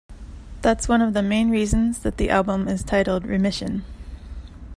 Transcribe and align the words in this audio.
That's 0.63 0.87
one 0.87 1.03
of 1.03 1.13
the 1.13 1.21
main 1.21 1.51
reasons 1.51 1.99
that 1.99 2.17
the 2.17 2.31
album 2.31 2.67
is 2.67 2.83
titled 2.83 3.23
Remission. 3.23 3.83